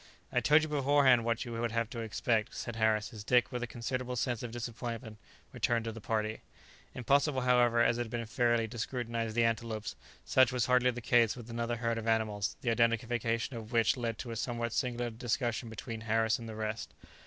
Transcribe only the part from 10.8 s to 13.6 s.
the case with another herd of animals, the identification